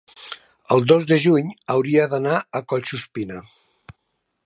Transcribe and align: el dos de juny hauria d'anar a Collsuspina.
el 0.75 0.81
dos 0.91 1.05
de 1.11 1.19
juny 1.27 1.53
hauria 1.75 2.09
d'anar 2.15 2.41
a 2.61 2.63
Collsuspina. 2.73 3.43